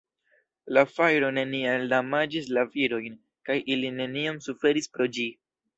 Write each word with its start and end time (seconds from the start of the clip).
La 0.77 0.83
fajro 0.93 1.29
neniel 1.39 1.85
damaĝis 1.93 2.49
la 2.59 2.65
virojn 2.79 3.21
kaj 3.51 3.61
ili 3.77 3.95
neniom 4.01 4.45
suferis 4.49 4.93
pro 4.97 5.13
ĝi. 5.19 5.33